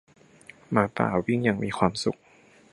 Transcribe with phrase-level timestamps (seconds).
[0.75, 2.17] ม้าป่า วิ่งอย่างมีความสุข